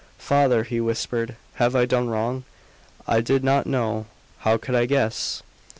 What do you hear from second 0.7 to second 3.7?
whispered, "have I done wrong? I did not